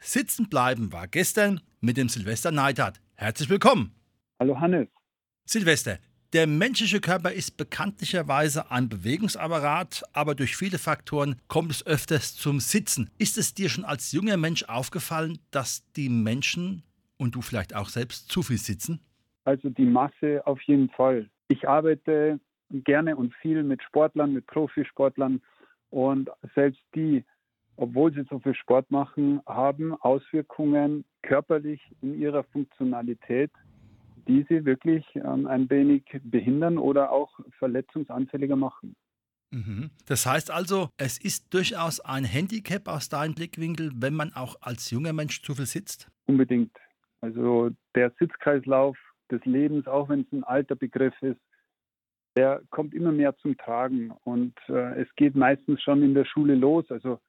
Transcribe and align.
sitzen 0.00 0.48
bleiben 0.48 0.92
war 0.92 1.08
gestern 1.08 1.60
mit 1.80 1.96
dem 1.96 2.08
Silvester 2.08 2.50
Neidhardt. 2.50 3.00
Herzlich 3.14 3.48
willkommen. 3.48 3.94
Hallo 4.38 4.60
Hannes. 4.60 4.88
Silvester, 5.44 5.98
der 6.34 6.46
menschliche 6.46 7.00
Körper 7.00 7.32
ist 7.32 7.56
bekanntlicherweise 7.56 8.70
ein 8.70 8.88
Bewegungsapparat, 8.88 10.02
aber 10.12 10.34
durch 10.34 10.56
viele 10.56 10.78
Faktoren 10.78 11.36
kommt 11.48 11.70
es 11.70 11.86
öfters 11.86 12.36
zum 12.36 12.60
Sitzen. 12.60 13.10
Ist 13.18 13.38
es 13.38 13.54
dir 13.54 13.70
schon 13.70 13.84
als 13.84 14.12
junger 14.12 14.36
Mensch 14.36 14.64
aufgefallen, 14.64 15.38
dass 15.50 15.90
die 15.94 16.10
Menschen 16.10 16.82
und 17.16 17.34
du 17.34 17.40
vielleicht 17.40 17.74
auch 17.74 17.88
selbst 17.88 18.30
zu 18.30 18.42
viel 18.42 18.58
sitzen? 18.58 19.00
Also 19.44 19.70
die 19.70 19.86
Masse 19.86 20.42
auf 20.44 20.60
jeden 20.62 20.90
Fall. 20.90 21.30
Ich 21.48 21.66
arbeite 21.66 22.38
gerne 22.70 23.16
und 23.16 23.34
viel 23.36 23.62
mit 23.62 23.82
Sportlern, 23.82 24.34
mit 24.34 24.46
Profisportlern 24.46 25.40
und 25.88 26.28
selbst 26.54 26.82
die, 26.94 27.24
obwohl 27.78 28.12
sie 28.12 28.24
so 28.28 28.40
viel 28.40 28.54
Sport 28.56 28.90
machen, 28.90 29.40
haben 29.46 29.94
Auswirkungen 29.94 31.04
körperlich 31.22 31.80
in 32.02 32.20
ihrer 32.20 32.42
Funktionalität, 32.44 33.52
die 34.26 34.44
sie 34.48 34.64
wirklich 34.64 35.04
ähm, 35.14 35.46
ein 35.46 35.70
wenig 35.70 36.04
behindern 36.24 36.76
oder 36.76 37.12
auch 37.12 37.38
verletzungsanfälliger 37.58 38.56
machen. 38.56 38.96
Mhm. 39.52 39.90
Das 40.06 40.26
heißt 40.26 40.50
also, 40.50 40.90
es 40.98 41.18
ist 41.18 41.54
durchaus 41.54 42.00
ein 42.00 42.24
Handicap 42.24 42.88
aus 42.88 43.08
deinem 43.08 43.34
Blickwinkel, 43.34 43.92
wenn 43.94 44.14
man 44.14 44.32
auch 44.34 44.56
als 44.60 44.90
junger 44.90 45.12
Mensch 45.12 45.42
zu 45.42 45.54
viel 45.54 45.66
sitzt? 45.66 46.10
Unbedingt. 46.26 46.76
Also 47.20 47.70
der 47.94 48.12
Sitzkreislauf 48.18 48.98
des 49.30 49.44
Lebens, 49.44 49.86
auch 49.86 50.08
wenn 50.08 50.22
es 50.22 50.32
ein 50.32 50.44
alter 50.44 50.74
Begriff 50.74 51.14
ist, 51.22 51.40
der 52.36 52.60
kommt 52.70 52.92
immer 52.92 53.12
mehr 53.12 53.36
zum 53.38 53.56
Tragen. 53.56 54.10
Und 54.24 54.54
äh, 54.68 55.00
es 55.00 55.08
geht 55.14 55.36
meistens 55.36 55.80
schon 55.80 56.02
in 56.02 56.14
der 56.14 56.24
Schule 56.24 56.56
los. 56.56 56.84
Also 56.90 57.20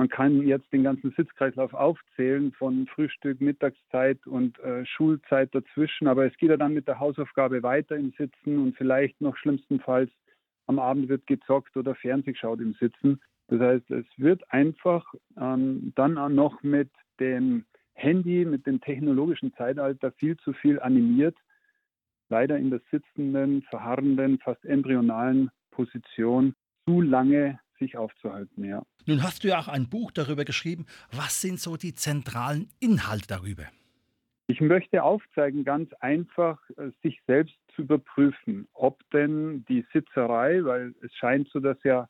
man 0.00 0.08
kann 0.08 0.46
jetzt 0.46 0.72
den 0.72 0.82
ganzen 0.82 1.12
Sitzkreislauf 1.14 1.74
aufzählen 1.74 2.52
von 2.52 2.86
Frühstück, 2.86 3.38
Mittagszeit 3.42 4.26
und 4.26 4.58
äh, 4.60 4.86
Schulzeit 4.86 5.54
dazwischen. 5.54 6.08
Aber 6.08 6.24
es 6.24 6.34
geht 6.38 6.48
ja 6.48 6.56
dann 6.56 6.72
mit 6.72 6.88
der 6.88 6.98
Hausaufgabe 6.98 7.62
weiter 7.62 7.98
im 7.98 8.10
Sitzen 8.16 8.56
und 8.56 8.74
vielleicht 8.78 9.20
noch 9.20 9.36
schlimmstenfalls 9.36 10.10
am 10.68 10.78
Abend 10.78 11.10
wird 11.10 11.26
gezockt 11.26 11.76
oder 11.76 11.94
Fernseh 11.94 12.32
geschaut 12.32 12.60
im 12.60 12.72
Sitzen. 12.80 13.20
Das 13.48 13.60
heißt, 13.60 13.90
es 13.90 14.06
wird 14.16 14.42
einfach 14.50 15.04
ähm, 15.36 15.92
dann 15.96 16.16
auch 16.16 16.30
noch 16.30 16.62
mit 16.62 16.88
dem 17.18 17.66
Handy, 17.92 18.46
mit 18.46 18.66
dem 18.66 18.80
technologischen 18.80 19.52
Zeitalter 19.52 20.12
viel 20.12 20.38
zu 20.38 20.54
viel 20.54 20.80
animiert, 20.80 21.36
leider 22.30 22.56
in 22.56 22.70
der 22.70 22.80
sitzenden, 22.90 23.60
verharrenden, 23.68 24.38
fast 24.38 24.64
embryonalen 24.64 25.50
Position 25.72 26.54
zu 26.86 27.02
lange 27.02 27.60
sich 27.78 27.96
aufzuhalten, 27.98 28.64
ja. 28.64 28.82
Nun 29.10 29.24
hast 29.24 29.42
du 29.42 29.48
ja 29.48 29.58
auch 29.58 29.66
ein 29.66 29.88
Buch 29.88 30.12
darüber 30.12 30.44
geschrieben. 30.44 30.86
Was 31.10 31.40
sind 31.40 31.58
so 31.58 31.76
die 31.76 31.96
zentralen 31.96 32.68
Inhalte 32.78 33.26
darüber? 33.26 33.64
Ich 34.46 34.60
möchte 34.60 35.02
aufzeigen, 35.02 35.64
ganz 35.64 35.92
einfach, 35.94 36.60
äh, 36.76 36.92
sich 37.02 37.20
selbst 37.26 37.56
zu 37.74 37.82
überprüfen, 37.82 38.68
ob 38.72 39.02
denn 39.10 39.64
die 39.68 39.84
Sitzerei, 39.92 40.64
weil 40.64 40.94
es 41.02 41.12
scheint 41.16 41.48
so, 41.48 41.58
dass 41.58 41.76
ja 41.82 42.08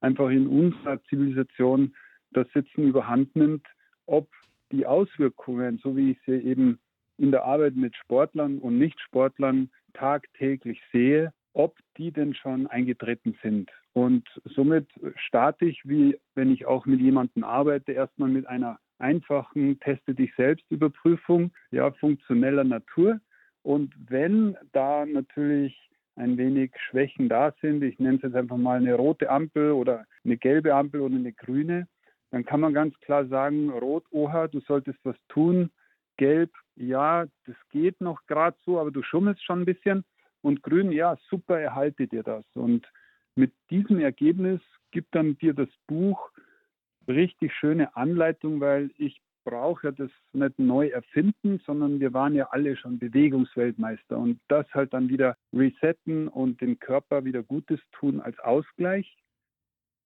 einfach 0.00 0.28
in 0.30 0.48
unserer 0.48 1.00
Zivilisation 1.04 1.94
das 2.32 2.48
Sitzen 2.52 2.82
überhand 2.82 3.36
nimmt, 3.36 3.64
ob 4.06 4.28
die 4.72 4.86
Auswirkungen, 4.86 5.78
so 5.78 5.96
wie 5.96 6.10
ich 6.10 6.18
sie 6.26 6.32
eben 6.32 6.80
in 7.16 7.30
der 7.30 7.44
Arbeit 7.44 7.76
mit 7.76 7.94
Sportlern 7.94 8.58
und 8.58 8.76
Nichtsportlern 8.76 9.70
tagtäglich 9.92 10.80
sehe, 10.90 11.32
ob 11.52 11.78
die 11.96 12.10
denn 12.10 12.34
schon 12.34 12.66
eingetreten 12.66 13.38
sind. 13.40 13.70
Und 13.92 14.28
somit 14.44 14.88
starte 15.16 15.64
ich, 15.64 15.80
wie 15.84 16.18
wenn 16.34 16.52
ich 16.52 16.66
auch 16.66 16.86
mit 16.86 17.00
jemandem 17.00 17.44
arbeite, 17.44 17.92
erstmal 17.92 18.28
mit 18.28 18.46
einer 18.46 18.78
einfachen 18.98 19.80
Teste 19.80 20.14
dich 20.14 20.32
selbst 20.36 20.64
Überprüfung, 20.70 21.52
ja, 21.70 21.90
funktioneller 21.92 22.64
Natur. 22.64 23.20
Und 23.62 23.92
wenn 24.08 24.56
da 24.72 25.04
natürlich 25.06 25.90
ein 26.16 26.36
wenig 26.36 26.72
Schwächen 26.88 27.28
da 27.28 27.52
sind, 27.60 27.82
ich 27.82 27.98
nenne 27.98 28.16
es 28.16 28.22
jetzt 28.22 28.36
einfach 28.36 28.56
mal 28.56 28.78
eine 28.78 28.94
rote 28.94 29.30
Ampel 29.30 29.72
oder 29.72 30.06
eine 30.24 30.36
gelbe 30.36 30.74
Ampel 30.74 31.00
oder 31.00 31.16
eine 31.16 31.32
grüne, 31.32 31.88
dann 32.30 32.44
kann 32.44 32.60
man 32.60 32.74
ganz 32.74 32.98
klar 33.00 33.26
sagen, 33.26 33.70
rot, 33.70 34.04
oha, 34.10 34.46
du 34.46 34.60
solltest 34.60 34.98
was 35.02 35.16
tun. 35.28 35.70
Gelb, 36.16 36.52
ja, 36.76 37.26
das 37.46 37.56
geht 37.70 38.00
noch 38.00 38.24
gerade 38.26 38.56
so, 38.64 38.78
aber 38.78 38.90
du 38.90 39.02
schummelst 39.02 39.42
schon 39.42 39.62
ein 39.62 39.66
bisschen. 39.66 40.04
Und 40.42 40.62
grün, 40.62 40.92
ja, 40.92 41.16
super, 41.28 41.58
erhalte 41.58 42.06
dir 42.06 42.22
das. 42.22 42.44
Und 42.54 42.86
mit 43.40 43.52
diesem 43.70 44.00
Ergebnis 44.00 44.60
gibt 44.90 45.14
dann 45.14 45.38
dir 45.38 45.54
das 45.54 45.70
Buch 45.86 46.30
richtig 47.08 47.54
schöne 47.54 47.96
Anleitung, 47.96 48.60
weil 48.60 48.90
ich 48.98 49.20
brauche 49.44 49.86
ja 49.86 49.92
das 49.92 50.10
nicht 50.34 50.58
neu 50.58 50.88
erfinden, 50.88 51.58
sondern 51.64 51.98
wir 52.00 52.12
waren 52.12 52.34
ja 52.34 52.48
alle 52.50 52.76
schon 52.76 52.98
Bewegungsweltmeister 52.98 54.18
und 54.18 54.38
das 54.48 54.66
halt 54.74 54.92
dann 54.92 55.08
wieder 55.08 55.38
resetten 55.54 56.28
und 56.28 56.60
dem 56.60 56.78
Körper 56.78 57.24
wieder 57.24 57.42
Gutes 57.42 57.80
tun 57.92 58.20
als 58.20 58.38
Ausgleich. 58.40 59.16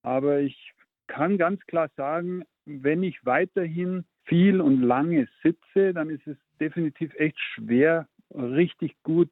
Aber 0.01 0.39
ich 0.39 0.71
kann 1.07 1.37
ganz 1.37 1.59
klar 1.65 1.89
sagen, 1.97 2.45
wenn 2.65 3.03
ich 3.03 3.25
weiterhin 3.25 4.05
viel 4.23 4.61
und 4.61 4.81
lange 4.81 5.27
sitze, 5.43 5.93
dann 5.93 6.09
ist 6.09 6.25
es 6.25 6.37
definitiv 6.61 7.13
echt 7.15 7.37
schwer, 7.39 8.07
richtig 8.33 8.95
gut 9.03 9.29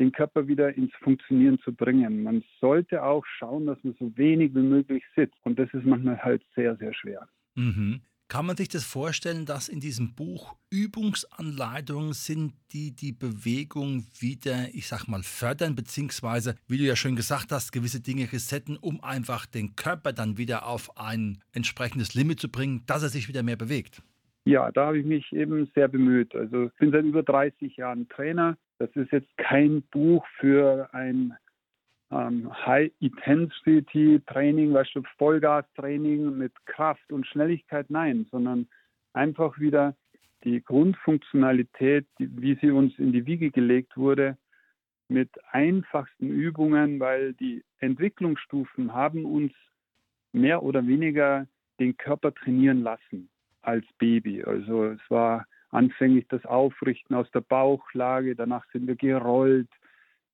den 0.00 0.12
Körper 0.12 0.48
wieder 0.48 0.74
ins 0.74 0.92
Funktionieren 1.02 1.58
zu 1.60 1.72
bringen. 1.72 2.22
Man 2.22 2.42
sollte 2.60 3.04
auch 3.04 3.24
schauen, 3.38 3.66
dass 3.66 3.78
man 3.84 3.94
so 4.00 4.16
wenig 4.16 4.54
wie 4.54 4.62
möglich 4.62 5.04
sitzt. 5.14 5.38
Und 5.44 5.58
das 5.58 5.72
ist 5.72 5.84
manchmal 5.84 6.18
halt 6.18 6.42
sehr, 6.56 6.76
sehr 6.76 6.94
schwer. 6.94 7.28
Mhm. 7.54 8.00
Kann 8.28 8.46
man 8.46 8.56
sich 8.56 8.68
das 8.68 8.84
vorstellen, 8.84 9.44
dass 9.44 9.68
in 9.68 9.80
diesem 9.80 10.14
Buch 10.14 10.54
Übungsanleitungen 10.70 12.12
sind, 12.12 12.52
die 12.72 12.94
die 12.94 13.10
Bewegung 13.10 14.04
wieder, 14.20 14.68
ich 14.72 14.86
sag 14.86 15.08
mal, 15.08 15.24
fördern, 15.24 15.74
beziehungsweise, 15.74 16.54
wie 16.68 16.78
du 16.78 16.84
ja 16.84 16.94
schon 16.94 17.16
gesagt 17.16 17.50
hast, 17.50 17.72
gewisse 17.72 18.00
Dinge 18.00 18.32
resetten, 18.32 18.76
um 18.76 19.02
einfach 19.02 19.46
den 19.46 19.74
Körper 19.74 20.12
dann 20.12 20.38
wieder 20.38 20.66
auf 20.66 20.96
ein 20.96 21.38
entsprechendes 21.52 22.14
Limit 22.14 22.38
zu 22.38 22.48
bringen, 22.48 22.84
dass 22.86 23.02
er 23.02 23.08
sich 23.08 23.26
wieder 23.28 23.42
mehr 23.42 23.56
bewegt? 23.56 24.00
Ja, 24.44 24.70
da 24.70 24.86
habe 24.86 25.00
ich 25.00 25.06
mich 25.06 25.32
eben 25.32 25.68
sehr 25.74 25.88
bemüht. 25.88 26.32
Also 26.36 26.66
ich 26.66 26.74
bin 26.74 26.92
seit 26.92 27.04
über 27.04 27.24
30 27.24 27.76
Jahren 27.76 28.08
Trainer. 28.08 28.56
Das 28.80 28.90
ist 28.96 29.12
jetzt 29.12 29.36
kein 29.36 29.82
Buch 29.90 30.26
für 30.38 30.88
ein 30.94 31.36
ähm, 32.10 32.50
High-Intensity-Training, 32.64 34.72
weißt 34.72 34.94
du, 34.94 35.02
Vollgas-Training 35.18 36.38
mit 36.38 36.54
Kraft 36.64 37.12
und 37.12 37.26
Schnelligkeit, 37.26 37.90
nein, 37.90 38.26
sondern 38.30 38.66
einfach 39.12 39.60
wieder 39.60 39.94
die 40.44 40.64
Grundfunktionalität, 40.64 42.06
wie 42.16 42.56
sie 42.62 42.70
uns 42.70 42.98
in 42.98 43.12
die 43.12 43.26
Wiege 43.26 43.50
gelegt 43.50 43.98
wurde, 43.98 44.38
mit 45.08 45.28
einfachsten 45.52 46.30
Übungen, 46.30 47.00
weil 47.00 47.34
die 47.34 47.62
Entwicklungsstufen 47.80 48.94
haben 48.94 49.26
uns 49.26 49.52
mehr 50.32 50.62
oder 50.62 50.86
weniger 50.86 51.46
den 51.80 51.98
Körper 51.98 52.32
trainieren 52.32 52.82
lassen 52.82 53.28
als 53.60 53.84
Baby. 53.98 54.42
Also 54.42 54.86
es 54.86 55.00
war 55.10 55.44
anfänglich 55.70 56.26
das 56.28 56.44
Aufrichten 56.44 57.14
aus 57.14 57.30
der 57.30 57.40
Bauchlage, 57.40 58.34
danach 58.34 58.64
sind 58.72 58.86
wir 58.86 58.96
gerollt, 58.96 59.70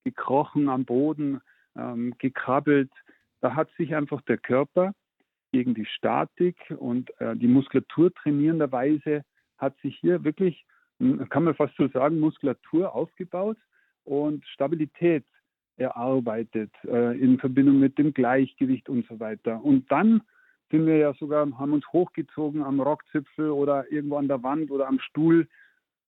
gekrochen 0.05 0.69
am 0.69 0.85
Boden, 0.85 1.41
ähm, 1.77 2.15
gekrabbelt. 2.19 2.91
Da 3.41 3.55
hat 3.55 3.69
sich 3.77 3.95
einfach 3.95 4.23
der 4.23 4.39
Körper 4.39 4.93
gegen 5.53 5.75
die 5.75 5.87
Statik 5.87 6.57
und 6.79 7.11
äh, 7.21 7.37
die 7.37 7.49
Muskulatur 7.49 8.13
trainierenderweise 8.15 9.23
hat 9.59 9.77
sich 9.81 9.97
hier 9.99 10.25
wirklich, 10.25 10.65
hm, 10.99 11.29
kann 11.29 11.45
man 11.45 11.55
fast 11.55 11.77
so 11.77 11.89
sagen, 11.89 12.21
Muskulatur 12.21 12.95
aufgebaut 12.95 13.59
und 14.05 14.47
Stabilität 14.47 15.25
erarbeitet 15.77 16.73
äh, 16.85 17.19
in 17.19 17.39
Verbindung 17.39 17.79
mit 17.79 17.99
dem 17.99 18.15
Gleichgewicht 18.15 18.89
und 18.89 19.07
so 19.07 19.21
weiter. 19.21 19.63
Und 19.63 19.91
dann 19.91 20.23
sind 20.71 20.87
wir 20.87 20.97
ja 20.97 21.15
sogar, 21.15 21.47
haben 21.59 21.73
uns 21.73 21.87
hochgezogen 21.93 22.63
am 22.63 22.81
Rockzipfel 22.81 23.51
oder 23.51 23.91
irgendwo 23.91 24.17
an 24.17 24.29
der 24.29 24.43
Wand 24.43 24.71
oder 24.71 24.89
am 24.89 24.99
Stuhl 25.01 25.47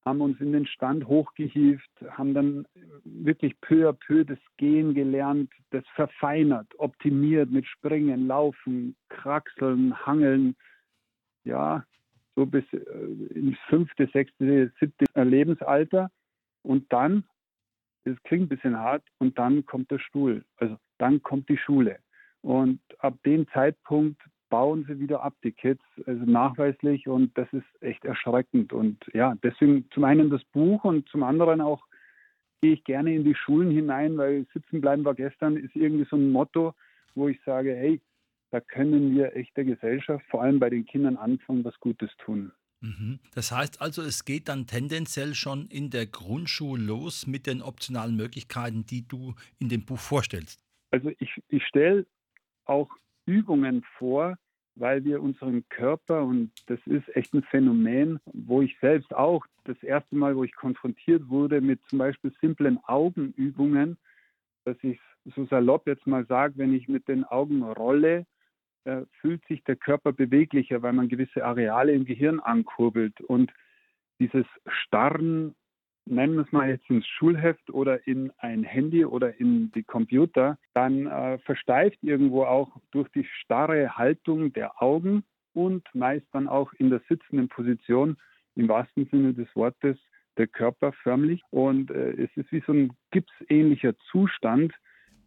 haben 0.09 0.21
uns 0.23 0.41
in 0.41 0.53
den 0.53 0.67
Stand 0.67 1.07
hochgehieft, 1.07 1.91
haben 2.11 2.33
dann 2.33 2.67
wirklich 3.05 3.61
peu 3.61 3.89
à 3.89 3.93
peu 3.93 4.25
das 4.25 4.39
Gehen 4.57 4.95
gelernt, 4.95 5.51
das 5.71 5.85
verfeinert, 5.95 6.67
optimiert 6.79 7.51
mit 7.51 7.67
Springen, 7.67 8.27
Laufen, 8.27 8.97
Kraxeln, 9.11 9.95
Hangeln. 10.07 10.57
Ja, 11.45 11.85
so 12.37 12.47
bis 12.47 12.65
äh, 12.73 12.79
ins 13.35 13.59
fünfte, 13.69 14.09
sechste, 14.13 14.73
siebte 14.81 15.05
Lebensalter. 15.15 16.11
Und 16.63 16.91
dann, 16.93 17.25
das 18.05 18.17
klingt 18.23 18.47
ein 18.47 18.57
bisschen 18.57 18.79
hart, 18.79 19.05
und 19.19 19.39
dann 19.39 19.67
kommt 19.67 19.91
der 19.91 19.99
Stuhl. 19.99 20.45
Also 20.57 20.77
dann 20.97 21.23
kommt 21.23 21.49
die 21.49 21.59
Schule. 21.59 21.99
Und 22.41 22.81
ab 22.99 23.15
dem 23.27 23.47
Zeitpunkt 23.49 24.23
bauen 24.49 24.85
sie 24.89 24.99
wieder 24.99 25.23
ab, 25.23 25.35
die 25.45 25.53
Kids, 25.53 25.83
also 26.07 26.25
nachweislich. 26.25 27.09
Und 27.09 27.37
das 27.37 27.49
ist 27.53 27.67
echt 27.81 28.05
erschreckend. 28.05 28.73
Und 28.73 28.99
ja, 29.13 29.35
deswegen 29.43 29.89
zum 29.93 30.05
einen 30.05 30.31
das 30.31 30.45
Buch 30.53 30.85
und 30.85 31.09
zum 31.09 31.23
anderen 31.23 31.61
auch 31.61 31.85
gehe 32.61 32.73
ich 32.75 32.85
gerne 32.85 33.15
in 33.15 33.25
die 33.25 33.35
Schulen 33.35 33.71
hinein, 33.71 34.17
weil 34.17 34.47
sitzen 34.53 34.81
bleiben 34.81 35.05
war 35.05 35.15
gestern 35.15 35.57
ist 35.57 35.77
irgendwie 35.77 36.07
so 36.11 36.17
ein 36.17 36.33
Motto, 36.33 36.75
wo 37.15 37.29
ich 37.29 37.41
sage, 37.45 37.75
hey, 37.75 38.01
da 38.51 38.61
können 38.61 39.15
wir 39.15 39.37
echt 39.37 39.57
der 39.57 39.65
Gesellschaft, 39.65 40.25
vor 40.31 40.43
allem 40.43 40.59
bei 40.59 40.71
den 40.71 40.87
Kindern 40.87 41.17
anfangen, 41.17 41.65
was 41.65 41.79
Gutes 41.81 42.11
tun. 42.19 42.53
Mhm. 42.81 43.19
Das 43.35 43.53
heißt 43.53 43.81
also, 43.81 44.03
es 44.03 44.25
geht 44.25 44.49
dann 44.49 44.67
tendenziell 44.67 45.35
schon 45.35 45.67
in 45.67 45.91
der 45.91 46.07
Grundschule 46.07 46.83
los 46.83 47.27
mit 47.27 47.47
den 47.47 47.61
optionalen 47.61 48.17
Möglichkeiten, 48.17 48.87
die 48.87 49.07
du 49.07 49.35
in 49.59 49.69
dem 49.69 49.85
Buch 49.85 49.99
vorstellst. 49.99 50.65
Also 50.91 51.11
ich, 51.19 51.31
ich 51.49 51.65
stelle 51.67 52.07
auch 52.65 52.89
Übungen 53.29 53.85
vor, 53.99 54.37
weil 54.75 55.05
wir 55.05 55.23
unseren 55.23 55.69
Körper, 55.69 56.25
und 56.25 56.51
das 56.67 56.81
ist 56.87 57.15
echt 57.15 57.35
ein 57.35 57.43
Phänomen, 57.43 58.21
wo 58.25 58.63
ich 58.63 58.77
selbst 58.81 59.15
auch 59.15 59.45
das 59.65 59.81
erste 59.83 60.17
Mal, 60.17 60.35
wo 60.35 60.45
ich 60.45 60.55
konfrontiert 60.55 61.29
wurde 61.29 61.61
mit 61.61 61.81
zum 61.89 61.99
Beispiel 61.99 62.33
simplen 62.41 62.79
Augenübungen, 62.85 63.99
dass 64.65 64.77
ich 64.83 64.99
so 65.37 65.45
salopp 65.47 65.87
jetzt 65.87 66.07
mal 66.07 66.25
sage, 66.27 66.55
wenn 66.57 66.73
ich 66.73 66.89
mit 66.89 67.07
den 67.07 67.25
Augen 67.25 67.63
rolle, 67.63 68.27
äh, 68.85 69.03
fühlt 69.21 69.45
sich 69.47 69.63
der 69.65 69.77
Körper 69.77 70.13
beweglicher, 70.13 70.81
weil 70.83 70.95
man 70.95 71.09
gewisse 71.09 71.45
Areale 71.45 71.93
im 71.93 72.07
Gehirn 72.07 72.41
ankurbelt. 72.41 73.21
Und 73.21 73.53
dieses 74.21 74.47
Starren, 74.67 75.55
nennen 76.11 76.35
wir 76.35 76.43
es 76.43 76.53
mal 76.53 76.69
jetzt 76.69 76.89
ins 76.91 77.07
Schulheft 77.07 77.71
oder 77.71 78.07
in 78.07 78.33
ein 78.39 78.65
Handy 78.65 79.05
oder 79.05 79.39
in 79.39 79.71
die 79.73 79.83
Computer, 79.83 80.59
dann 80.75 81.07
äh, 81.07 81.39
versteift 81.39 81.99
irgendwo 82.03 82.45
auch 82.45 82.77
durch 82.91 83.09
die 83.11 83.25
starre 83.25 83.97
Haltung 83.97 84.53
der 84.53 84.83
Augen 84.83 85.25
und 85.55 85.87
meist 85.95 86.27
dann 86.33 86.49
auch 86.49 86.73
in 86.75 86.91
der 86.91 87.01
sitzenden 87.09 87.49
Position 87.49 88.17
im 88.55 88.69
wahrsten 88.69 89.07
Sinne 89.11 89.35
des 89.35 89.49
Wortes 89.55 89.97
der 90.37 90.47
Körper 90.47 90.93
förmlich. 90.93 91.43
Und 91.51 91.91
äh, 91.91 92.11
es 92.13 92.31
ist 92.37 92.51
wie 92.53 92.63
so 92.67 92.73
ein 92.73 92.93
gipsähnlicher 93.11 93.97
Zustand, 94.11 94.73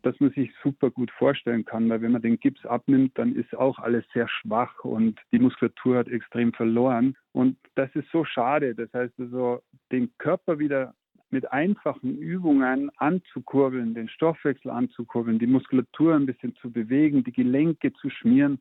dass 0.04 0.20
man 0.20 0.32
sich 0.32 0.52
super 0.64 0.90
gut 0.90 1.12
vorstellen 1.12 1.66
kann, 1.66 1.90
weil 1.90 2.02
wenn 2.02 2.12
man 2.12 2.22
den 2.22 2.40
Gips 2.40 2.66
abnimmt, 2.66 3.18
dann 3.18 3.36
ist 3.36 3.56
auch 3.56 3.80
alles 3.80 4.04
sehr 4.14 4.28
schwach 4.28 4.84
und 4.84 5.20
die 5.32 5.40
Muskulatur 5.40 5.98
hat 5.98 6.08
extrem 6.08 6.54
verloren. 6.54 7.16
Und 7.34 7.58
das 7.76 7.90
ist 7.96 8.10
so 8.12 8.26
schade. 8.26 8.76
Das 8.76 8.92
heißt 8.94 9.14
also, 9.20 9.62
den 9.92 10.12
Körper 10.18 10.60
wieder 10.60 10.94
mit 11.30 11.52
einfachen 11.52 12.18
Übungen 12.18 12.92
anzukurbeln, 12.98 13.94
den 13.94 14.10
Stoffwechsel 14.10 14.70
anzukurbeln, 14.70 15.40
die 15.40 15.48
Muskulatur 15.48 16.16
ein 16.16 16.26
bisschen 16.26 16.56
zu 16.56 16.72
bewegen, 16.72 17.24
die 17.24 17.32
Gelenke 17.32 17.94
zu 17.94 18.10
schmieren, 18.10 18.60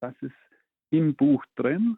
das 0.00 0.14
ist 0.20 0.34
im 0.90 1.14
Buch 1.14 1.44
drin. 1.56 1.96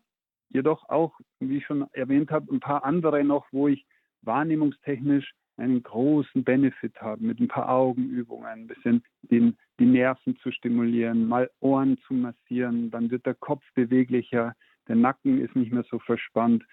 Jedoch 0.51 0.89
auch, 0.89 1.19
wie 1.41 1.59
ich 1.59 1.67
schon 1.67 1.87
erwähnt 1.93 2.31
habe, 2.31 2.55
ein 2.55 2.61
paar 2.61 2.85
andere 2.85 3.25
noch, 3.25 3.47
wo 3.51 3.69
ich 3.69 3.87
wahrnehmungstechnisch 4.23 5.33
einen 5.57 5.83
großen 5.83 6.45
Benefit 6.45 7.01
haben, 7.01 7.27
mit 7.27 7.41
ein 7.41 7.49
paar 7.49 7.69
Augenübungen, 7.69 8.47
ein 8.47 8.67
bisschen 8.67 9.03
den, 9.23 9.57
die 9.81 9.87
Nerven 9.87 10.37
zu 10.37 10.53
stimulieren, 10.53 11.27
mal 11.27 11.51
Ohren 11.61 11.99
zu 12.07 12.15
massieren, 12.15 12.91
dann 12.91 13.11
wird 13.11 13.25
der 13.25 13.35
Kopf 13.35 13.65
beweglicher, 13.75 14.55
der 14.89 14.97
Nacken 14.97 15.41
ist 15.41 15.57
nicht 15.57 15.73
mehr 15.73 15.85
so 15.91 15.99
verspannt, 15.99 16.65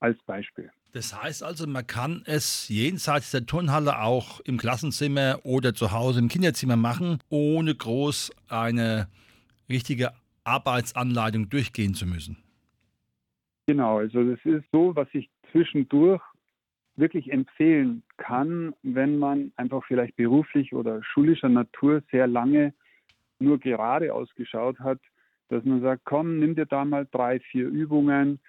als 0.00 0.18
Beispiel. 0.24 0.70
Das 0.92 1.20
heißt 1.20 1.42
also, 1.42 1.66
man 1.66 1.86
kann 1.86 2.22
es 2.26 2.68
jenseits 2.68 3.30
der 3.30 3.44
Turnhalle 3.44 4.00
auch 4.00 4.40
im 4.40 4.56
Klassenzimmer 4.56 5.40
oder 5.44 5.74
zu 5.74 5.92
Hause 5.92 6.20
im 6.20 6.28
Kinderzimmer 6.28 6.76
machen, 6.76 7.18
ohne 7.28 7.74
groß 7.74 8.32
eine 8.48 9.08
richtige 9.68 10.12
Arbeitsanleitung 10.44 11.48
durchgehen 11.48 11.94
zu 11.94 12.06
müssen. 12.06 12.38
Genau, 13.66 13.98
also 13.98 14.22
das 14.22 14.38
ist 14.44 14.64
so, 14.70 14.94
was 14.94 15.08
ich 15.12 15.28
zwischendurch 15.50 16.22
wirklich 16.94 17.30
empfehlen 17.30 18.02
kann, 18.16 18.74
wenn 18.82 19.18
man 19.18 19.52
einfach 19.56 19.84
vielleicht 19.86 20.16
beruflich 20.16 20.72
oder 20.72 21.02
schulischer 21.02 21.48
Natur 21.48 22.02
sehr 22.10 22.26
lange 22.26 22.72
nur 23.38 23.58
gerade 23.58 24.14
ausgeschaut 24.14 24.78
hat, 24.80 25.00
dass 25.48 25.64
man 25.64 25.80
sagt, 25.80 26.02
komm, 26.04 26.38
nimm 26.38 26.54
dir 26.54 26.66
da 26.66 26.84
mal 26.84 27.06
drei, 27.10 27.40
vier 27.40 27.66
Übungen 27.68 28.40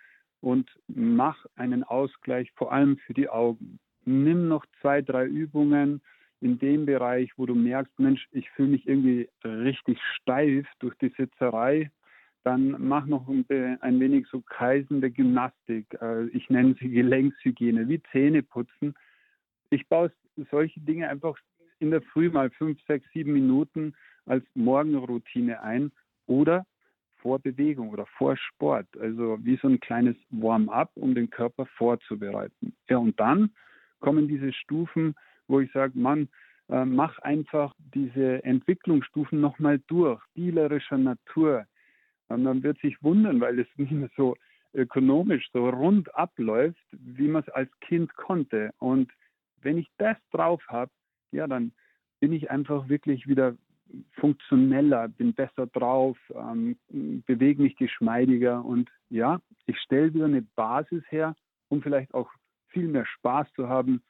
und 0.42 0.70
mach 0.88 1.46
einen 1.56 1.84
Ausgleich, 1.84 2.52
vor 2.56 2.72
allem 2.72 2.98
für 2.98 3.14
die 3.14 3.30
Augen. 3.30 3.80
Nimm 4.06 4.48
noch 4.48 4.66
zwei, 4.82 5.02
drei 5.02 5.26
Übungen 5.26 6.02
in 6.40 6.60
dem 6.60 6.86
Bereich, 6.86 7.32
wo 7.38 7.46
du 7.46 7.56
merkst, 7.56 8.00
Mensch, 8.00 8.28
ich 8.32 8.50
fühle 8.52 8.70
mich 8.70 8.88
irgendwie 8.88 9.30
richtig 9.44 10.00
steif 10.16 10.68
durch 10.80 10.96
die 11.00 11.14
Sitzerei 11.18 11.90
dann 12.48 12.78
mach 12.80 13.06
noch 13.08 13.28
ein, 13.28 13.46
ein 13.82 14.00
wenig 14.00 14.26
so 14.32 14.40
kreisende 14.40 15.12
Gymnastik. 15.12 15.86
Äh, 16.02 16.28
ich 16.28 16.50
nenne 16.50 16.76
sie 16.80 16.88
Gelenkshygiene, 16.90 17.90
wie 17.90 18.02
Zähne 18.14 18.42
putzen. 18.42 18.96
Ich 19.70 19.86
baue 19.90 20.14
solche 20.50 20.80
Dinge 20.80 21.10
einfach 21.10 21.38
in 21.80 21.92
der 21.92 22.02
Früh 22.02 22.30
mal 22.30 22.50
fünf, 22.52 22.80
sechs, 22.88 23.06
sieben 23.12 23.34
Minuten 23.34 23.94
als 24.26 24.46
Morgenroutine 24.54 25.62
ein 25.62 25.92
oder 26.26 26.66
vor 27.18 27.40
Bewegung 27.40 27.90
oder 27.90 28.06
vor 28.18 28.36
Sport. 28.38 28.88
Also 29.00 29.38
wie 29.42 29.58
so 29.58 29.68
ein 29.68 29.80
kleines 29.80 30.16
Warm-up, 30.30 30.92
um 30.96 31.16
den 31.16 31.30
Körper 31.30 31.66
vorzubereiten. 31.78 32.74
Ja, 32.90 32.98
und 32.98 33.20
dann 33.20 33.52
kommen 34.00 34.28
diese 34.28 34.54
Stufen, 34.54 35.16
wo 35.48 35.60
ich 35.60 35.72
sage, 35.72 35.98
Mann, 35.98 36.30
äh, 36.70 36.86
mach 36.86 37.18
einfach 37.20 37.74
diese 37.94 38.44
Entwicklungsstufen 38.44 39.40
nochmal 39.40 39.80
durch, 39.88 40.22
spielerischer 40.32 40.98
Natur, 40.98 41.66
und 42.30 42.44
man 42.44 42.64
wird 42.64 42.80
sich 42.80 43.02
wundern, 43.02 43.40
weil 43.40 43.60
es 43.60 43.68
nicht 43.78 43.92
mehr 43.92 44.10
so 44.16 44.36
ökonomisch 44.74 45.50
so 45.54 45.70
rund 45.70 46.14
abläuft, 46.16 46.84
wie 46.92 47.28
man 47.28 47.44
es 47.44 47.50
als 47.50 47.70
Kind 47.80 48.14
konnte. 48.16 48.72
Und 48.80 49.12
wenn 49.62 49.78
ich 49.78 49.88
das 49.98 50.18
drauf 50.32 50.62
habe, 50.68 50.92
ja, 51.32 51.48
dann 51.48 51.72
bin 52.20 52.34
ich 52.34 52.52
einfach 52.52 52.90
wirklich 52.90 53.28
wieder 53.28 53.56
funktioneller, 54.14 55.08
bin 55.08 55.34
besser 55.34 55.68
drauf, 55.68 56.18
ähm, 56.36 56.78
bewege 57.26 57.62
mich 57.62 57.76
geschmeidiger 57.76 58.64
und 58.64 58.90
ja, 59.10 59.40
ich 59.66 59.80
stelle 59.80 60.14
wieder 60.14 60.26
eine 60.26 60.42
Basis 60.42 61.04
her, 61.10 61.36
um 61.70 61.82
vielleicht 61.82 62.14
auch 62.14 62.30
viel 62.70 62.88
mehr 62.88 63.06
Spaß 63.06 63.48
zu 63.54 63.70
haben, 63.70 64.02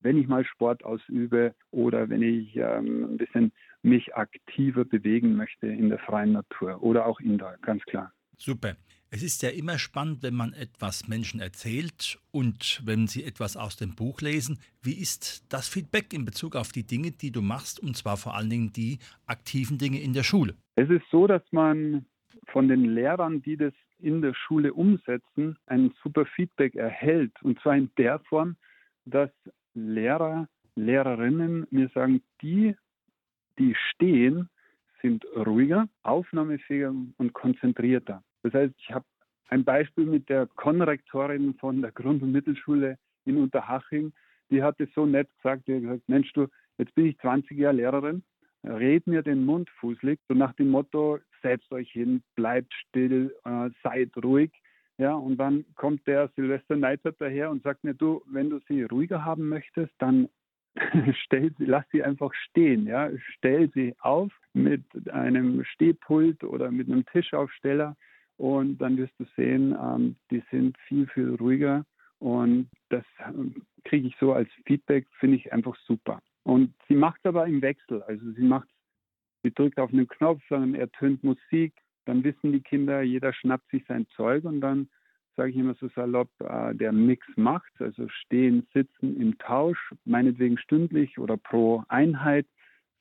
wenn 0.00 0.18
ich 0.18 0.26
mal 0.26 0.44
Sport 0.44 0.84
ausübe 0.84 1.54
oder 1.70 2.08
wenn 2.08 2.22
ich 2.22 2.56
ähm, 2.56 3.12
ein 3.12 3.16
bisschen 3.16 3.52
mich 3.82 4.14
aktiver 4.14 4.84
bewegen 4.84 5.36
möchte 5.36 5.66
in 5.66 5.88
der 5.88 5.98
freien 5.98 6.32
Natur 6.32 6.82
oder 6.82 7.06
auch 7.06 7.20
indoor, 7.20 7.56
ganz 7.62 7.82
klar. 7.84 8.12
Super. 8.36 8.76
Es 9.14 9.22
ist 9.22 9.42
ja 9.42 9.50
immer 9.50 9.78
spannend, 9.78 10.22
wenn 10.22 10.32
man 10.32 10.54
etwas 10.54 11.06
Menschen 11.06 11.38
erzählt 11.38 12.18
und 12.30 12.80
wenn 12.86 13.06
sie 13.06 13.24
etwas 13.24 13.58
aus 13.58 13.76
dem 13.76 13.94
Buch 13.94 14.22
lesen. 14.22 14.58
Wie 14.82 14.94
ist 14.94 15.44
das 15.52 15.68
Feedback 15.68 16.14
in 16.14 16.24
Bezug 16.24 16.56
auf 16.56 16.72
die 16.72 16.86
Dinge, 16.86 17.10
die 17.10 17.30
du 17.30 17.42
machst 17.42 17.78
und 17.78 17.94
zwar 17.94 18.16
vor 18.16 18.34
allen 18.34 18.48
Dingen 18.48 18.72
die 18.72 19.00
aktiven 19.26 19.76
Dinge 19.76 20.00
in 20.00 20.14
der 20.14 20.22
Schule? 20.22 20.54
Es 20.76 20.88
ist 20.88 21.04
so, 21.10 21.26
dass 21.26 21.42
man 21.50 22.06
von 22.46 22.68
den 22.68 22.86
Lehrern, 22.86 23.42
die 23.42 23.58
das 23.58 23.74
in 23.98 24.22
der 24.22 24.32
Schule 24.32 24.72
umsetzen, 24.72 25.58
ein 25.66 25.92
super 26.02 26.24
Feedback 26.24 26.74
erhält. 26.74 27.32
Und 27.42 27.60
zwar 27.60 27.76
in 27.76 27.90
der 27.98 28.18
Form, 28.20 28.56
dass 29.04 29.30
Lehrer, 29.74 30.48
Lehrerinnen 30.74 31.66
mir 31.70 31.90
sagen, 31.90 32.22
die, 32.40 32.74
die 33.58 33.76
stehen, 33.90 34.48
sind 35.02 35.22
ruhiger, 35.36 35.86
aufnahmefähiger 36.02 36.94
und 37.18 37.34
konzentrierter. 37.34 38.24
Das 38.42 38.52
heißt, 38.54 38.74
ich 38.78 38.90
habe 38.92 39.04
ein 39.48 39.64
Beispiel 39.64 40.06
mit 40.06 40.28
der 40.28 40.46
Konrektorin 40.46 41.54
von 41.54 41.82
der 41.82 41.92
Grund- 41.92 42.22
und 42.22 42.32
Mittelschule 42.32 42.98
in 43.24 43.36
Unterhaching. 43.36 44.12
Die 44.50 44.62
hat 44.62 44.80
es 44.80 44.88
so 44.94 45.06
nett 45.06 45.28
gesagt, 45.36 45.66
die 45.66 45.74
hat 45.74 45.82
gesagt, 45.82 46.08
Mensch 46.08 46.32
du, 46.32 46.46
jetzt 46.78 46.94
bin 46.94 47.06
ich 47.06 47.18
20 47.18 47.58
Jahre 47.58 47.76
Lehrerin, 47.76 48.22
red 48.64 49.06
mir 49.06 49.22
den 49.22 49.44
Mund 49.44 49.68
fußlig, 49.80 50.18
so 50.28 50.34
nach 50.34 50.54
dem 50.54 50.70
Motto, 50.70 51.18
setzt 51.42 51.70
euch 51.72 51.90
hin, 51.90 52.22
bleibt 52.34 52.72
still, 52.74 53.34
äh, 53.44 53.70
seid 53.82 54.10
ruhig. 54.22 54.52
Ja, 54.98 55.14
und 55.14 55.36
dann 55.38 55.64
kommt 55.74 56.06
der 56.06 56.28
Silvester 56.36 56.76
Neidert 56.76 57.16
daher 57.18 57.50
und 57.50 57.62
sagt 57.62 57.82
mir, 57.82 57.94
du, 57.94 58.22
wenn 58.26 58.50
du 58.50 58.60
sie 58.68 58.84
ruhiger 58.84 59.24
haben 59.24 59.48
möchtest, 59.48 59.92
dann 59.98 60.28
stell 61.24 61.52
sie, 61.58 61.64
lass 61.64 61.84
sie 61.92 62.02
einfach 62.02 62.32
stehen, 62.34 62.86
ja, 62.86 63.10
stell 63.36 63.70
sie 63.74 63.94
auf 64.00 64.32
mit 64.54 64.84
einem 65.10 65.64
Stehpult 65.64 66.44
oder 66.44 66.70
mit 66.70 66.88
einem 66.88 67.04
Tischaufsteller 67.06 67.96
und 68.36 68.78
dann 68.78 68.96
wirst 68.96 69.14
du 69.18 69.24
sehen, 69.36 69.76
ähm, 69.80 70.16
die 70.30 70.42
sind 70.50 70.76
viel, 70.88 71.06
viel 71.08 71.34
ruhiger. 71.34 71.84
Und 72.18 72.68
das 72.88 73.04
ähm, 73.26 73.62
kriege 73.84 74.08
ich 74.08 74.16
so 74.20 74.32
als 74.32 74.48
Feedback, 74.66 75.06
finde 75.18 75.36
ich 75.36 75.52
einfach 75.52 75.76
super. 75.86 76.20
Und 76.44 76.74
sie 76.88 76.94
macht 76.94 77.24
aber 77.26 77.46
im 77.46 77.62
Wechsel, 77.62 78.02
also 78.02 78.30
sie 78.32 78.42
macht, 78.42 78.68
sie 79.42 79.52
drückt 79.52 79.78
auf 79.78 79.92
einen 79.92 80.08
Knopf, 80.08 80.42
dann 80.48 80.74
ertönt 80.74 81.22
Musik, 81.24 81.72
dann 82.04 82.24
wissen 82.24 82.52
die 82.52 82.60
Kinder, 82.60 83.02
jeder 83.02 83.32
schnappt 83.32 83.68
sich 83.70 83.84
sein 83.86 84.06
Zeug 84.16 84.44
und 84.44 84.60
dann 84.60 84.88
sage 85.36 85.50
ich 85.50 85.56
immer 85.56 85.74
so 85.74 85.88
salopp, 85.90 86.30
äh, 86.40 86.74
der 86.74 86.92
Mix 86.92 87.26
macht, 87.36 87.72
also 87.80 88.08
stehen, 88.08 88.66
sitzen 88.72 89.20
im 89.20 89.38
Tausch, 89.38 89.92
meinetwegen 90.04 90.58
stündlich 90.58 91.18
oder 91.18 91.36
pro 91.36 91.84
Einheit, 91.88 92.46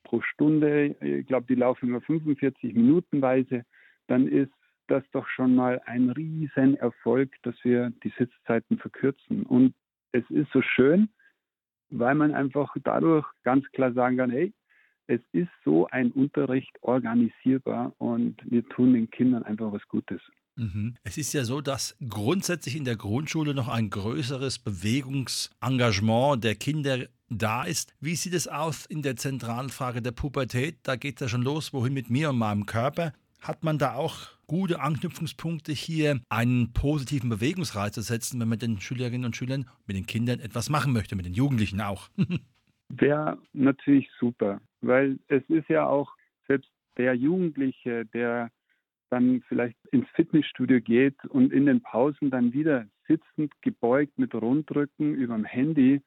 pro 0.03 0.21
Stunde, 0.21 0.95
ich 0.99 1.27
glaube, 1.27 1.47
die 1.47 1.55
laufen 1.55 1.89
immer 1.89 2.01
45 2.01 2.73
Minutenweise, 2.73 3.65
dann 4.07 4.27
ist 4.27 4.51
das 4.91 5.03
doch 5.11 5.27
schon 5.27 5.55
mal 5.55 5.81
ein 5.85 6.09
Riesenerfolg, 6.09 7.31
dass 7.43 7.55
wir 7.63 7.91
die 8.03 8.13
Sitzzeiten 8.17 8.77
verkürzen. 8.77 9.43
Und 9.43 9.73
es 10.11 10.23
ist 10.29 10.51
so 10.51 10.61
schön, 10.61 11.09
weil 11.89 12.15
man 12.15 12.33
einfach 12.33 12.75
dadurch 12.83 13.25
ganz 13.43 13.65
klar 13.71 13.93
sagen 13.93 14.17
kann, 14.17 14.31
hey, 14.31 14.53
es 15.07 15.21
ist 15.33 15.49
so 15.65 15.87
ein 15.87 16.11
Unterricht 16.11 16.71
organisierbar 16.81 17.93
und 17.97 18.37
wir 18.43 18.67
tun 18.69 18.93
den 18.93 19.09
Kindern 19.09 19.43
einfach 19.43 19.71
was 19.71 19.85
Gutes. 19.87 20.21
Mhm. 20.55 20.95
Es 21.03 21.17
ist 21.17 21.33
ja 21.33 21.43
so, 21.43 21.61
dass 21.61 21.97
grundsätzlich 22.07 22.75
in 22.75 22.85
der 22.85 22.95
Grundschule 22.95 23.53
noch 23.53 23.67
ein 23.67 23.89
größeres 23.89 24.59
Bewegungsengagement 24.59 26.43
der 26.43 26.55
Kinder 26.55 27.07
da 27.29 27.63
ist. 27.63 27.93
Wie 27.99 28.15
sieht 28.15 28.33
es 28.33 28.47
aus 28.47 28.85
in 28.85 29.01
der 29.01 29.15
zentralen 29.15 29.69
Frage 29.69 30.01
der 30.01 30.11
Pubertät? 30.11 30.79
Da 30.83 30.95
geht 30.95 31.15
es 31.15 31.21
ja 31.21 31.27
schon 31.29 31.41
los, 31.41 31.73
wohin 31.73 31.93
mit 31.93 32.09
mir 32.09 32.29
und 32.29 32.37
meinem 32.37 32.65
Körper. 32.65 33.13
Hat 33.41 33.63
man 33.63 33.77
da 33.77 33.95
auch 33.95 34.27
gute 34.51 34.81
Anknüpfungspunkte 34.81 35.71
hier, 35.71 36.19
einen 36.27 36.73
positiven 36.73 37.29
Bewegungsreiz 37.29 37.93
zu 37.93 38.01
setzen, 38.01 38.37
wenn 38.41 38.49
man 38.49 38.59
den 38.59 38.81
Schülerinnen 38.81 39.23
und 39.23 39.33
Schülern, 39.33 39.65
mit 39.87 39.95
den 39.95 40.05
Kindern 40.05 40.41
etwas 40.41 40.69
machen 40.69 40.91
möchte, 40.91 41.15
mit 41.15 41.25
den 41.25 41.33
Jugendlichen 41.33 41.79
auch? 41.79 42.09
Wäre 42.89 43.37
natürlich 43.53 44.09
super, 44.19 44.59
weil 44.81 45.19
es 45.29 45.41
ist 45.47 45.69
ja 45.69 45.85
auch 45.85 46.11
selbst 46.49 46.69
der 46.97 47.13
Jugendliche, 47.13 48.05
der 48.07 48.51
dann 49.09 49.41
vielleicht 49.47 49.77
ins 49.93 50.09
Fitnessstudio 50.15 50.81
geht 50.81 51.23
und 51.29 51.53
in 51.53 51.65
den 51.65 51.79
Pausen 51.79 52.29
dann 52.29 52.51
wieder 52.51 52.87
sitzend, 53.07 53.53
gebeugt 53.61 54.19
mit 54.19 54.35
Rundrücken 54.35 55.15
über 55.15 55.33
dem 55.33 55.45
Handy 55.45 56.01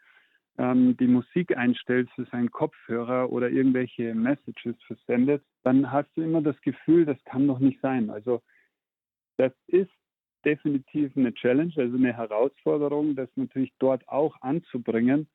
ähm, 0.59 0.97
die 0.97 1.07
Musik 1.07 1.57
einstellt 1.57 2.09
für 2.15 2.25
seinen 2.27 2.51
Kopfhörer 2.51 3.31
oder 3.31 3.51
irgendwelche 3.51 4.15
Messages 4.15 4.77
versendet, 4.87 5.43
dann 5.63 5.91
hast 5.91 6.09
du 6.17 6.23
immer 6.23 6.43
das 6.43 6.61
Gefühl, 6.61 7.05
das 7.05 7.23
kann 7.25 7.47
doch 7.47 7.59
nicht 7.59 7.81
sein. 7.81 8.11
Also 8.11 8.43
das 9.37 9.53
ist 9.67 9.91
definitiv 10.45 11.17
eine 11.17 11.33
Challenge, 11.35 11.73
also 11.77 11.97
eine 11.97 12.13
Herausforderung, 12.13 13.17
das 13.17 13.29
natürlich 13.37 13.73
dort 13.79 14.07
auch 14.09 14.37
anzubringen. 14.43 15.29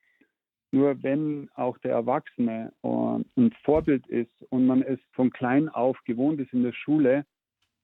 Nur 0.72 1.02
wenn 1.02 1.50
auch 1.56 1.80
der 1.80 1.94
Erwachsene 1.94 2.72
äh, 2.84 2.88
ein 2.88 3.52
Vorbild 3.64 4.06
ist 4.08 4.44
und 4.50 4.68
man 4.68 4.84
es 4.84 5.00
von 5.14 5.32
klein 5.32 5.68
auf 5.68 5.98
gewohnt 6.06 6.40
ist 6.40 6.54
in 6.54 6.64
der 6.64 6.74
Schule, 6.74 7.26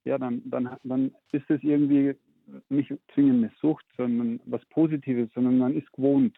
ja, 0.04 0.20
dann, 0.20 0.44
dann, 0.46 0.78
dann 0.84 1.16
ist 1.32 1.50
es 1.50 1.64
irgendwie 1.64 2.16
nicht 2.70 2.94
zwingend 3.14 3.44
eine 3.44 3.52
Sucht, 3.60 3.86
sondern 3.98 4.40
was 4.46 4.64
Positives, 4.68 5.30
sondern 5.34 5.58
man 5.58 5.76
ist 5.76 5.92
gewohnt. 5.94 6.38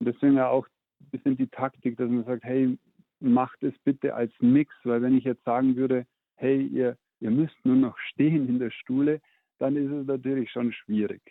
Deswegen 0.00 0.36
ja 0.36 0.48
auch 0.48 0.66
ein 1.00 1.10
bisschen 1.10 1.36
die 1.36 1.48
Taktik, 1.48 1.96
dass 1.96 2.10
man 2.10 2.24
sagt, 2.24 2.44
hey, 2.44 2.78
macht 3.20 3.62
es 3.62 3.74
bitte 3.84 4.14
als 4.14 4.32
Mix, 4.40 4.74
weil 4.84 5.02
wenn 5.02 5.16
ich 5.16 5.24
jetzt 5.24 5.44
sagen 5.44 5.76
würde, 5.76 6.06
hey, 6.36 6.62
ihr, 6.66 6.96
ihr 7.20 7.30
müsst 7.30 7.56
nur 7.64 7.76
noch 7.76 7.98
stehen 7.98 8.48
in 8.48 8.58
der 8.58 8.70
Schule, 8.70 9.20
dann 9.58 9.76
ist 9.76 9.90
es 9.90 10.06
natürlich 10.06 10.50
schon 10.50 10.72
schwierig. 10.72 11.22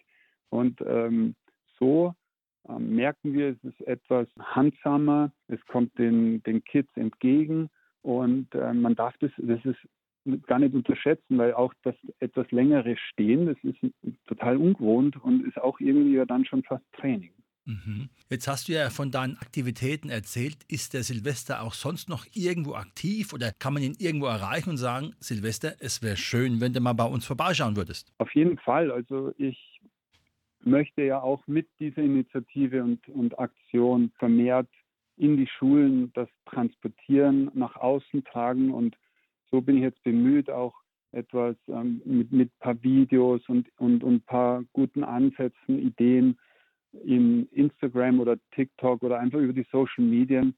Und 0.50 0.82
ähm, 0.86 1.36
so 1.80 2.14
ähm, 2.68 2.96
merken 2.96 3.34
wir, 3.34 3.50
es 3.50 3.64
ist 3.64 3.82
etwas 3.88 4.28
handsamer, 4.40 5.32
es 5.48 5.64
kommt 5.66 5.98
den, 5.98 6.42
den 6.44 6.64
Kids 6.64 6.90
entgegen 6.96 7.70
und 8.02 8.54
äh, 8.56 8.74
man 8.74 8.96
darf 8.96 9.16
das, 9.20 9.32
das 9.38 9.60
ist 9.66 10.48
gar 10.48 10.60
nicht 10.60 10.74
unterschätzen, 10.74 11.38
weil 11.38 11.54
auch 11.54 11.74
das 11.84 11.96
etwas 12.20 12.50
längere 12.52 12.96
Stehen, 12.96 13.46
das 13.46 13.58
ist 13.64 14.26
total 14.26 14.58
ungewohnt 14.58 15.22
und 15.22 15.46
ist 15.46 15.60
auch 15.60 15.80
irgendwie 15.80 16.16
ja 16.16 16.26
dann 16.26 16.46
schon 16.46 16.64
fast 16.64 16.86
Training. 16.94 17.34
Mhm. 17.66 18.10
Jetzt 18.30 18.48
hast 18.48 18.68
du 18.68 18.74
ja 18.74 18.90
von 18.90 19.12
deinen 19.12 19.38
Aktivitäten 19.38 20.10
erzählt. 20.10 20.58
Ist 20.68 20.94
der 20.94 21.04
Silvester 21.04 21.64
auch 21.64 21.74
sonst 21.74 22.10
noch 22.10 22.26
irgendwo 22.34 22.74
aktiv 22.74 23.34
oder 23.34 23.52
kann 23.52 23.74
man 23.74 23.84
ihn 23.84 23.96
irgendwo 24.00 24.26
erreichen 24.26 24.72
und 24.72 24.78
sagen, 24.78 25.16
Silvester, 25.20 25.74
es 25.80 26.02
wäre 26.02 26.18
schön, 26.18 26.60
wenn 26.60 26.74
du 26.74 26.82
mal 26.82 26.94
bei 26.94 27.06
uns 27.06 27.26
vorbeischauen 27.26 27.76
würdest? 27.76 28.14
Auf 28.18 28.34
jeden 28.36 28.58
Fall. 28.58 28.92
Also 28.92 29.34
ich 29.38 29.80
möchte 30.62 31.04
ja 31.04 31.22
auch 31.22 31.46
mit 31.48 31.68
dieser 31.80 32.02
Initiative 32.02 32.84
und, 32.84 33.08
und 33.10 33.40
Aktion 33.40 34.12
vermehrt 34.18 34.70
in 35.16 35.38
die 35.38 35.48
Schulen 35.48 36.12
das 36.14 36.28
transportieren, 36.46 37.52
nach 37.54 37.76
außen 37.76 38.24
tragen 38.24 38.74
und 38.74 38.98
so 39.52 39.62
bin 39.62 39.78
ich 39.78 39.84
jetzt 39.84 40.02
bemüht, 40.04 40.50
auch 40.50 40.74
etwas 41.12 41.56
ähm, 41.68 42.02
mit, 42.06 42.32
ein 42.32 42.52
paar 42.60 42.82
Videos 42.82 43.48
und, 43.48 43.68
und, 43.78 44.04
und 44.04 44.16
ein 44.16 44.22
paar 44.22 44.64
guten 44.74 45.04
Ansätzen, 45.04 45.78
Ideen 45.78 46.40
in 47.04 47.48
Instagram 47.52 48.20
oder 48.20 48.38
TikTok 48.52 49.04
oder 49.04 49.20
einfach 49.20 49.40
über 49.40 49.54
die 49.54 49.66
Social 49.72 50.04
Medien 50.04 50.56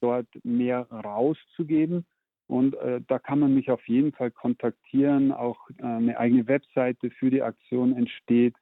dort 0.00 0.26
mehr 0.44 0.82
rauszugeben. 0.90 2.04
Und 2.48 2.74
äh, 2.74 3.00
da 3.08 3.18
kann 3.18 3.38
man 3.38 3.54
mich 3.54 3.70
auf 3.70 3.86
jeden 3.88 4.12
Fall 4.12 4.30
kontaktieren. 4.30 5.32
Auch 5.32 5.70
äh, 5.78 5.84
eine 5.84 6.18
eigene 6.18 6.46
Webseite 6.48 7.10
für 7.10 7.30
die 7.30 7.42
Aktion 7.42 7.96
entsteht. 7.96 8.54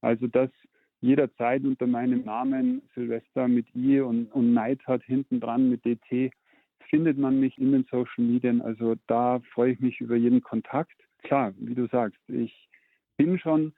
Also 0.00 0.26
das 0.26 0.50
jederzeit 1.00 1.64
unter 1.64 1.86
meinem 1.86 2.24
Namen 2.24 2.82
Silvester 2.94 3.48
mit 3.48 3.66
I 3.74 4.00
und, 4.00 4.26
und 4.32 4.52
Neidhardt 4.52 5.02
hinten 5.04 5.40
dran 5.40 5.70
mit 5.70 5.84
DT 5.84 6.32
findet 6.90 7.16
man 7.16 7.40
mich 7.40 7.58
in 7.58 7.72
den 7.72 7.84
Social 7.90 8.24
Medien. 8.24 8.60
Also 8.60 8.96
da 9.06 9.40
freue 9.52 9.72
ich 9.72 9.80
mich 9.80 10.00
über 10.00 10.16
jeden 10.16 10.42
Kontakt. 10.42 10.96
Klar, 11.22 11.54
wie 11.56 11.74
du 11.74 11.86
sagst, 11.86 12.20
ich 12.28 12.68
bin 13.16 13.38
schon 13.38 13.72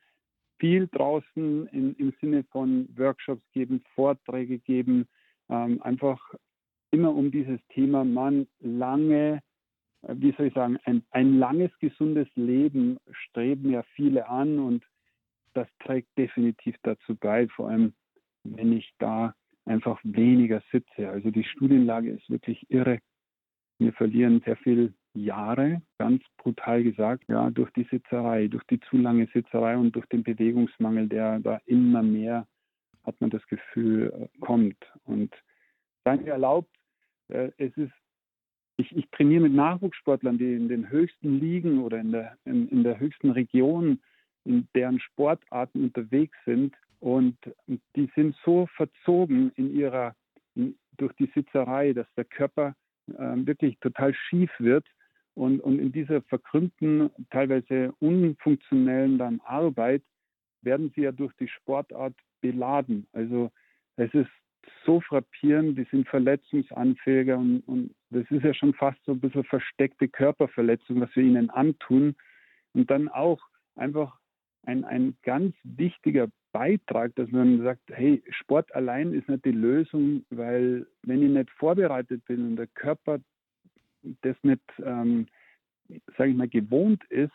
viel 0.64 0.88
draußen 0.88 1.66
in, 1.66 1.94
im 1.96 2.14
Sinne 2.22 2.42
von 2.44 2.88
Workshops 2.96 3.42
geben, 3.52 3.82
Vorträge 3.94 4.58
geben, 4.58 5.06
ähm, 5.50 5.82
einfach 5.82 6.18
immer 6.90 7.14
um 7.14 7.30
dieses 7.30 7.60
Thema, 7.68 8.02
man 8.02 8.46
lange, 8.60 9.42
äh, 10.00 10.14
wie 10.16 10.32
soll 10.32 10.46
ich 10.46 10.54
sagen, 10.54 10.78
ein, 10.84 11.02
ein 11.10 11.38
langes, 11.38 11.70
gesundes 11.80 12.28
Leben 12.34 12.96
streben 13.10 13.72
ja 13.72 13.82
viele 13.94 14.26
an 14.26 14.58
und 14.58 14.82
das 15.52 15.68
trägt 15.80 16.08
definitiv 16.16 16.76
dazu 16.82 17.14
bei, 17.14 17.46
vor 17.48 17.68
allem 17.68 17.92
wenn 18.44 18.72
ich 18.72 18.90
da 18.98 19.34
einfach 19.66 20.00
weniger 20.02 20.62
sitze. 20.72 21.10
Also 21.10 21.30
die 21.30 21.44
Studienlage 21.44 22.10
ist 22.10 22.30
wirklich 22.30 22.64
irre. 22.70 23.00
Wir 23.78 23.92
verlieren 23.92 24.40
sehr 24.44 24.56
viel 24.56 24.94
Jahre, 25.14 25.80
ganz 25.98 26.22
brutal 26.38 26.82
gesagt, 26.82 27.24
ja, 27.28 27.50
durch 27.50 27.70
die 27.72 27.86
Sitzerei, 27.90 28.48
durch 28.48 28.64
die 28.64 28.80
zu 28.80 28.96
lange 28.96 29.28
Sitzerei 29.32 29.76
und 29.76 29.94
durch 29.94 30.06
den 30.06 30.22
Bewegungsmangel, 30.22 31.08
der 31.08 31.38
da 31.40 31.60
immer 31.66 32.02
mehr, 32.02 32.46
hat 33.04 33.20
man 33.20 33.30
das 33.30 33.46
Gefühl, 33.46 34.12
äh, 34.12 34.38
kommt. 34.40 34.76
Und 35.04 35.32
sei 36.04 36.16
mir 36.16 36.32
erlaubt, 36.32 36.70
äh, 37.28 37.50
es 37.58 37.76
ist, 37.76 37.92
ich, 38.76 38.94
ich 38.96 39.08
trainiere 39.10 39.42
mit 39.42 39.52
Nachwuchssportlern, 39.52 40.38
die 40.38 40.54
in 40.54 40.68
den 40.68 40.90
höchsten 40.90 41.38
Ligen 41.38 41.78
oder 41.80 41.98
in 41.98 42.10
der, 42.10 42.36
in, 42.44 42.68
in 42.68 42.82
der 42.82 42.98
höchsten 42.98 43.30
Region, 43.30 44.00
in 44.44 44.66
deren 44.74 44.98
Sportarten 44.98 45.84
unterwegs 45.84 46.36
sind. 46.44 46.74
Und 46.98 47.36
die 47.94 48.10
sind 48.16 48.34
so 48.44 48.66
verzogen 48.74 49.52
in 49.56 49.74
ihrer, 49.74 50.16
durch 50.54 51.12
die 51.14 51.30
Sitzerei, 51.34 51.92
dass 51.92 52.06
der 52.16 52.24
Körper 52.24 52.74
wirklich 53.06 53.78
total 53.80 54.14
schief 54.14 54.50
wird 54.58 54.86
und, 55.34 55.60
und 55.60 55.78
in 55.78 55.92
dieser 55.92 56.22
verkrümmten, 56.22 57.10
teilweise 57.30 57.92
unfunktionellen 58.00 59.18
dann 59.18 59.40
Arbeit 59.44 60.02
werden 60.62 60.92
sie 60.94 61.02
ja 61.02 61.12
durch 61.12 61.32
die 61.34 61.48
Sportart 61.48 62.14
beladen. 62.40 63.06
Also 63.12 63.50
es 63.96 64.12
ist 64.14 64.30
so 64.86 65.00
frappierend, 65.00 65.76
die 65.76 65.86
sind 65.90 66.08
verletzungsanfälliger 66.08 67.36
und, 67.36 67.60
und 67.66 67.94
das 68.10 68.24
ist 68.30 68.44
ja 68.44 68.54
schon 68.54 68.74
fast 68.74 68.98
so 69.04 69.12
ein 69.12 69.20
bisschen 69.20 69.44
versteckte 69.44 70.08
Körperverletzung, 70.08 71.00
was 71.00 71.14
wir 71.14 71.22
ihnen 71.22 71.50
antun. 71.50 72.14
Und 72.72 72.90
dann 72.90 73.08
auch 73.08 73.40
einfach 73.76 74.18
ein, 74.66 74.84
ein 74.84 75.16
ganz 75.22 75.54
wichtiger 75.64 76.28
Beitrag, 76.52 77.14
dass 77.16 77.30
man 77.30 77.62
sagt, 77.62 77.82
hey, 77.88 78.22
Sport 78.30 78.74
allein 78.74 79.12
ist 79.12 79.28
nicht 79.28 79.44
die 79.44 79.50
Lösung, 79.50 80.24
weil 80.30 80.86
wenn 81.02 81.22
ich 81.22 81.30
nicht 81.30 81.50
vorbereitet 81.50 82.24
bin 82.26 82.46
und 82.46 82.56
der 82.56 82.68
Körper 82.68 83.18
das 84.22 84.36
nicht, 84.42 84.62
ähm, 84.84 85.26
sage 86.16 86.30
ich 86.30 86.36
mal, 86.36 86.48
gewohnt 86.48 87.02
ist, 87.10 87.32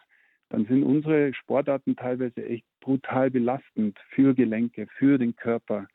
dann 0.50 0.65
sind 0.65 0.83
unsere 0.83 1.33
Sportarten 1.33 1.95
teilweise 1.95 2.43
echt 2.45 2.65
brutal 2.79 3.29
belastend 3.29 4.00
für 4.09 4.33
Gelenke, 4.33 4.88
für 4.98 5.17
den 5.17 5.36
Körper 5.36 5.88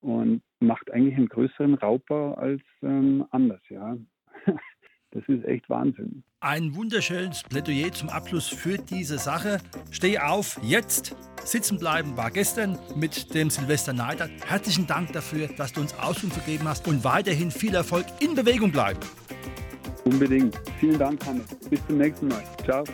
und 0.00 0.42
macht 0.58 0.90
eigentlich 0.90 1.16
einen 1.16 1.28
größeren 1.28 1.74
Raubbau 1.74 2.34
als 2.34 2.62
ähm, 2.82 3.26
anders, 3.30 3.60
ja. 3.68 3.96
Das 5.12 5.24
ist 5.26 5.44
echt 5.44 5.68
Wahnsinn. 5.68 6.22
Ein 6.40 6.74
wunderschönes 6.74 7.42
Plädoyer 7.42 7.92
zum 7.92 8.08
Abschluss 8.08 8.48
für 8.48 8.78
diese 8.78 9.18
Sache. 9.18 9.58
Steh 9.90 10.18
auf, 10.18 10.58
jetzt! 10.62 11.16
Sitzen 11.44 11.78
bleiben 11.78 12.16
war 12.16 12.30
gestern 12.30 12.78
mit 12.96 13.34
dem 13.34 13.50
Silvester 13.50 13.92
Neider. 13.92 14.28
Herzlichen 14.46 14.86
Dank 14.86 15.12
dafür, 15.12 15.48
dass 15.48 15.72
du 15.72 15.80
uns 15.80 15.94
Auskunft 15.98 16.44
gegeben 16.44 16.68
hast 16.68 16.86
und 16.86 17.02
weiterhin 17.02 17.50
viel 17.50 17.74
Erfolg 17.74 18.06
in 18.20 18.34
Bewegung 18.34 18.70
bleiben. 18.70 19.00
Unbedingt. 20.04 20.60
Vielen 20.78 20.98
Dank, 20.98 21.24
Hannes. 21.26 21.46
Bis 21.68 21.84
zum 21.86 21.98
nächsten 21.98 22.28
Mal. 22.28 22.42
Ciao. 22.64 22.84